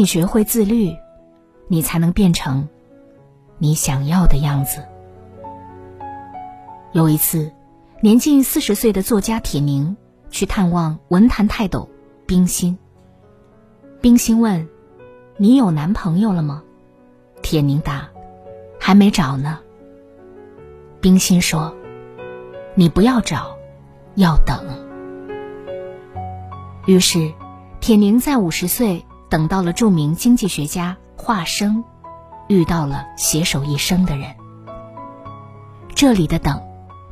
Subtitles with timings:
[0.00, 0.96] 你学会自律，
[1.68, 2.70] 你才能变成
[3.58, 4.82] 你想要的样子。
[6.92, 7.52] 有一次，
[8.00, 9.98] 年近四十岁的作家铁凝
[10.30, 11.90] 去探望文坛泰斗
[12.24, 12.78] 冰心。
[14.00, 14.66] 冰心问
[15.36, 16.62] ：“你有男朋友了吗？”
[17.42, 18.08] 铁凝答
[18.80, 19.60] ：“还没找呢。”
[21.02, 21.76] 冰心说
[22.74, 23.54] ：“你不要找，
[24.14, 24.64] 要等。”
[26.88, 27.34] 于是，
[27.80, 31.82] 铁凝在五十岁等到了著名经济学家华生，
[32.48, 34.34] 遇到了携手一生的人。
[35.94, 36.60] 这里的等。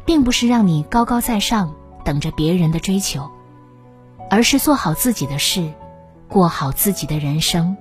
[0.09, 3.31] 并不是让你高高在上，等着别人的追求，
[4.31, 5.71] 而是做好自己的事，
[6.29, 7.77] 过好自己的人生，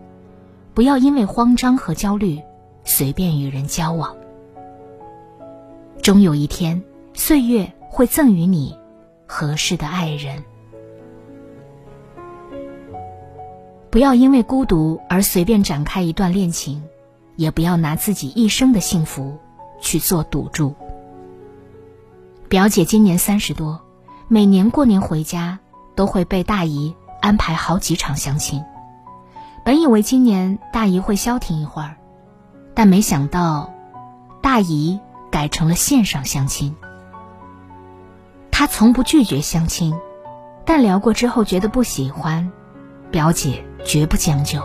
[0.74, 2.42] 不要因为慌张和焦虑，
[2.84, 4.14] 随便与人交往。
[6.02, 8.78] 终有一天，岁月会赠予你
[9.26, 10.44] 合适的爱人。
[13.90, 16.84] 不要因为孤独而随便展开一段恋情，
[17.36, 19.38] 也不要拿自己一生的幸福
[19.80, 20.76] 去做赌注。
[22.50, 23.82] 表姐今年三十多，
[24.28, 25.60] 每年过年回家
[25.96, 28.64] 都会被大姨安排好几场相亲。
[29.64, 31.96] 本以为今年大姨会消停一会儿，
[32.74, 33.74] 但没想到，
[34.42, 35.00] 大姨
[35.30, 36.76] 改成了线上相亲。
[38.52, 39.96] 她从不拒绝相亲，
[40.66, 42.50] 但聊过之后觉得不喜欢，
[43.12, 44.62] 表姐绝不将就。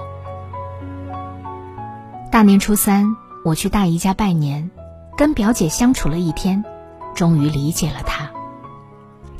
[2.30, 4.70] 大年初三，我去大姨家拜年，
[5.16, 6.62] 跟表姐相处了一天。
[7.14, 8.30] 终于理解了她。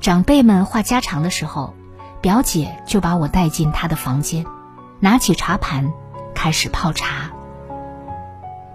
[0.01, 1.75] 长辈们话家常的时候，
[2.21, 4.45] 表姐就把我带进她的房间，
[5.01, 5.91] 拿起茶盘，
[6.35, 7.31] 开始泡茶。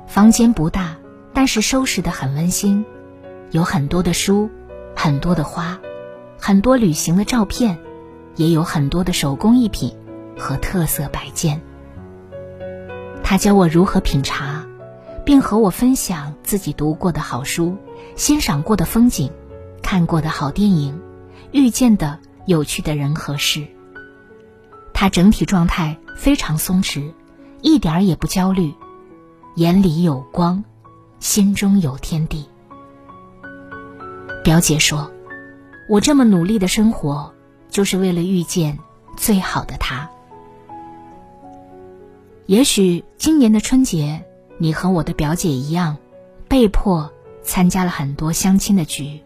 [0.07, 0.95] 房间不大，
[1.31, 2.85] 但是收拾的很温馨，
[3.51, 4.49] 有很多的书，
[4.95, 5.77] 很多的花，
[6.39, 7.77] 很多旅行的照片，
[8.35, 9.95] 也有很多的手工艺品
[10.37, 11.61] 和特色摆件。
[13.23, 14.65] 他教我如何品茶，
[15.25, 17.75] 并和我分享自己读过的好书。
[18.15, 19.31] 欣赏过的风景，
[19.83, 20.99] 看过的好电影，
[21.51, 23.67] 遇见的有趣的人和事。
[24.93, 27.13] 他整体状态非常松弛，
[27.61, 28.73] 一点儿也不焦虑，
[29.55, 30.63] 眼里有光，
[31.19, 32.47] 心中有天地。
[34.43, 35.11] 表姐说
[35.89, 37.33] ：“我这么努力的生活，
[37.69, 38.79] 就是为了遇见
[39.15, 40.09] 最好的他。”
[42.47, 44.23] 也许今年的春节，
[44.57, 45.97] 你和我的表姐一样，
[46.47, 47.11] 被迫。
[47.43, 49.21] 参加了很多相亲的局，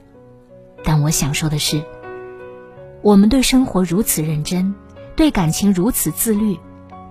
[0.83, 1.83] 但我想说的是，
[3.01, 4.75] 我们对生活如此认真，
[5.15, 6.59] 对感情如此自律，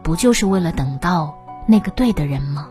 [0.04, 2.68] 不就是为了等到那个对的人吗？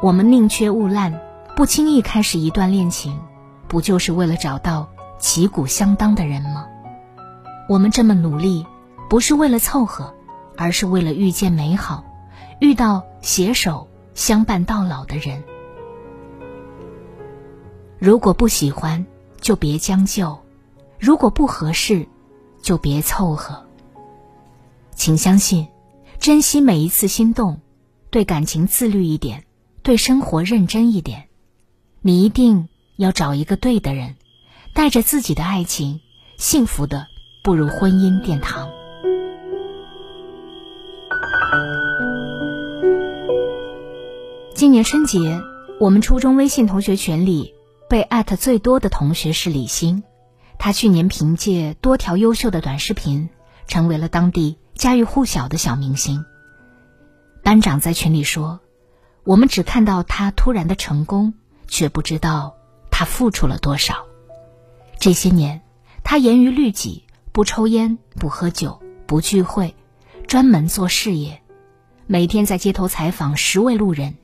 [0.00, 1.12] 我们宁缺毋滥，
[1.56, 3.18] 不轻易开始一段恋情，
[3.66, 6.66] 不就是为了找到旗鼓相当的人吗？
[7.68, 8.64] 我们这么努力，
[9.10, 10.14] 不是为了凑合，
[10.56, 12.04] 而是为了遇见美好，
[12.60, 15.42] 遇到携手相伴到老的人。
[17.98, 19.06] 如果不喜欢，
[19.40, 20.38] 就别将就；
[20.98, 22.06] 如果不合适，
[22.60, 23.64] 就别凑合。
[24.94, 25.68] 请相信，
[26.18, 27.60] 珍惜每一次心动，
[28.10, 29.44] 对感情自律一点，
[29.82, 31.28] 对生活认真一点。
[32.00, 34.16] 你一定要找一个对的人，
[34.74, 36.00] 带着自己的爱情，
[36.36, 37.06] 幸福的
[37.44, 38.68] 步入婚姻殿堂。
[44.62, 45.42] 今年春节，
[45.80, 47.52] 我们初中微信同学群里。
[47.88, 50.04] 被艾特最多的同学是李欣，
[50.56, 53.28] 他去年凭借多条优秀的短视频，
[53.66, 56.24] 成为了当地家喻户晓的小明星。
[57.42, 58.60] 班长在群里说
[59.26, 61.34] ：“我们只看到他突然的成功，
[61.66, 62.54] 却不知道
[62.88, 64.06] 他付出了多少。
[65.00, 65.60] 这些年，
[66.04, 69.74] 他严于律己，不抽烟，不喝酒，不聚会，
[70.28, 71.42] 专门做事业，
[72.06, 74.14] 每天在街头采访十位路人，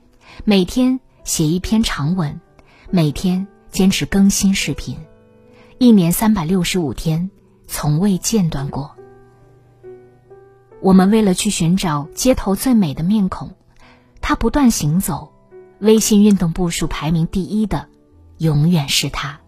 [0.45, 2.39] 每天写一篇长文，
[2.89, 4.97] 每天。”坚持更新视频，
[5.77, 7.29] 一年三百六十五天，
[7.67, 8.95] 从未间断过。
[10.81, 13.51] 我们为了去寻找街头最美的面孔，
[14.21, 15.31] 他不断行走。
[15.77, 17.87] 微信运动步数排名第一的，
[18.39, 19.39] 永远是他。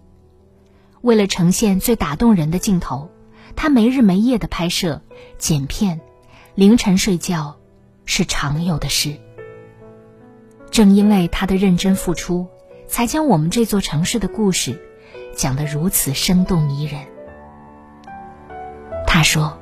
[1.01, 3.09] 为了呈现最打动人的镜头，
[3.55, 5.01] 他没日没夜的拍摄、
[5.39, 5.99] 剪片，
[6.53, 7.57] 凌晨睡觉
[8.05, 9.19] 是常有的事。
[10.71, 12.47] 正因为他的认真付出，
[12.87, 14.81] 才将我们这座城市的故事
[15.35, 17.01] 讲得如此生动迷人。
[19.05, 19.57] 他说，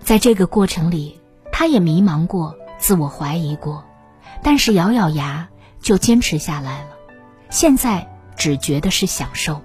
[0.00, 1.20] 在这个过程里，
[1.52, 3.84] 他也迷茫过、自我怀疑过，
[4.42, 5.46] 但是咬咬牙
[5.78, 6.96] 就坚持下来了。
[7.50, 9.60] 现在只觉得是享受。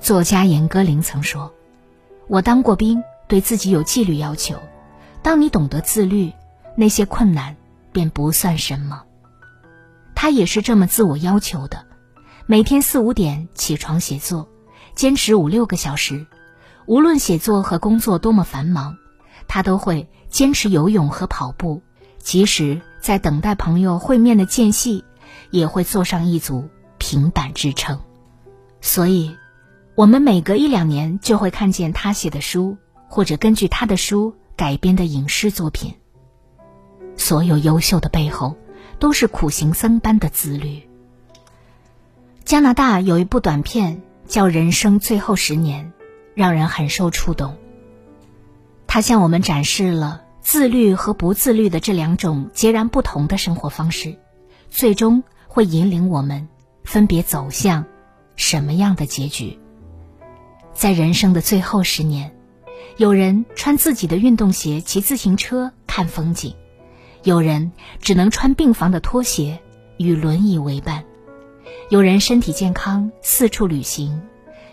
[0.00, 1.54] 作家严歌苓曾说
[2.26, 4.56] ：“我当过兵，对自己有纪律要求。
[5.22, 6.32] 当你懂得自律，
[6.74, 7.54] 那些困难。”
[7.92, 9.02] 便不算什么。
[10.14, 11.86] 他也是这么自我要求的，
[12.46, 14.48] 每天四五点起床写作，
[14.94, 16.26] 坚持五六个小时。
[16.86, 18.96] 无论写作和工作多么繁忙，
[19.46, 21.82] 他都会坚持游泳和跑步。
[22.18, 25.04] 即使在等待朋友会面的间隙，
[25.50, 26.68] 也会做上一组
[26.98, 28.00] 平板支撑。
[28.80, 29.36] 所以，
[29.96, 32.76] 我们每隔一两年就会看见他写的书，
[33.08, 35.94] 或者根据他的书改编的影视作品。
[37.16, 38.56] 所有优秀的背后，
[38.98, 40.82] 都是苦行僧般的自律。
[42.44, 45.92] 加拿大有一部短片叫《人生最后十年》，
[46.34, 47.56] 让人很受触动。
[48.86, 54.18] 它向我们展示了自律和不自律的这两种截然不同的生活方式，
[54.68, 56.48] 最终会引领我们
[56.84, 57.86] 分别走向
[58.36, 59.58] 什么样的结局。
[60.74, 62.34] 在人生的最后十年，
[62.96, 66.54] 有人穿自己的运动鞋骑自行车看风景。
[67.24, 67.70] 有人
[68.00, 69.60] 只能穿病房的拖鞋，
[69.96, 71.04] 与轮椅为伴；
[71.88, 74.20] 有人身体健康，四处旅行；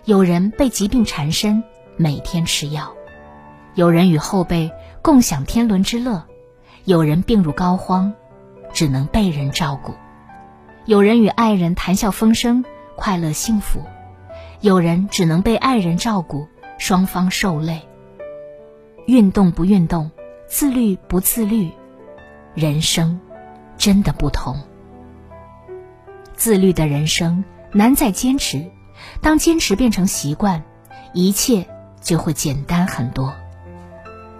[0.05, 1.63] 有人被疾病缠身，
[1.95, 2.85] 每天吃药；
[3.75, 4.71] 有人与后辈
[5.03, 6.23] 共享天伦之乐；
[6.85, 8.13] 有人病入膏肓，
[8.73, 9.91] 只能被人照顾；
[10.85, 12.65] 有人与爱人谈笑风生，
[12.95, 13.81] 快乐幸福；
[14.61, 16.47] 有人只能被爱人照顾，
[16.79, 17.83] 双方受累。
[19.05, 20.09] 运动不运动，
[20.47, 21.69] 自律不自律。
[22.55, 23.19] 人生
[23.77, 24.57] 真的不同。
[26.35, 28.71] 自律的人生难在坚持，
[29.21, 30.63] 当坚持变成习惯，
[31.13, 31.67] 一切
[32.01, 33.33] 就会简单很多。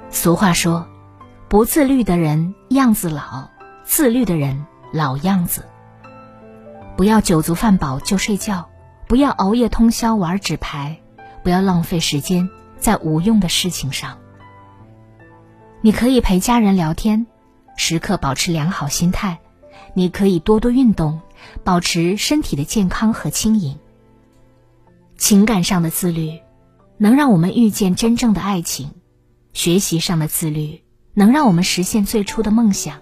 [0.10, 0.88] 俗话说
[1.50, 3.50] ：“不自律的人样子老，
[3.84, 5.66] 自律的人老样子。”
[6.98, 8.70] 不要酒足饭饱就睡觉，
[9.08, 11.00] 不要熬夜通宵玩纸牌，
[11.44, 14.18] 不要浪费时间在无用的事情上。
[15.82, 17.28] 你可以陪家人聊天。
[17.80, 19.40] 时刻保持良好心态，
[19.94, 21.22] 你可以多多运动，
[21.64, 23.80] 保持身体的健康和轻盈。
[25.18, 26.42] 情感上的自律，
[26.98, 28.90] 能让我们遇见真正的爱情；
[29.54, 30.84] 学习上的自律，
[31.14, 32.98] 能让我们实现最初的梦想；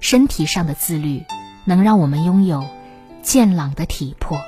[0.00, 1.22] 身体上的自律，
[1.66, 2.66] 能让我们拥有
[3.22, 4.40] 健朗的体魄。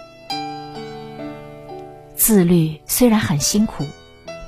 [2.17, 3.85] 自律虽然很辛苦，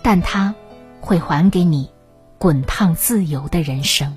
[0.02, 0.54] 但它
[1.02, 1.90] 会还给你
[2.38, 4.16] 滚烫自由的人生。